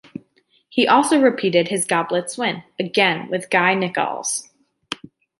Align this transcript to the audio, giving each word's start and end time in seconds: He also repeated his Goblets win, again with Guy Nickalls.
He 0.67 0.87
also 0.87 1.21
repeated 1.21 1.67
his 1.67 1.85
Goblets 1.85 2.35
win, 2.35 2.63
again 2.79 3.29
with 3.29 3.51
Guy 3.51 3.75
Nickalls. 3.75 4.47